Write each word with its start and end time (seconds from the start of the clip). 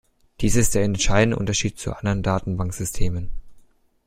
Dies 0.39 0.55
ist 0.55 0.73
der 0.73 0.81
entscheidende 0.83 1.37
Unterschied 1.37 1.77
zu 1.77 1.93
anderen 1.93 2.23
Datenbanksystemen. 2.23 3.29